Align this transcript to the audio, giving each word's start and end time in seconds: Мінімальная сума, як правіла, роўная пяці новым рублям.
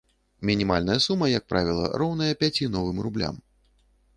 Мінімальная 0.49 0.95
сума, 1.07 1.27
як 1.37 1.45
правіла, 1.53 1.91
роўная 2.03 2.33
пяці 2.45 2.71
новым 2.77 2.97
рублям. 3.09 3.35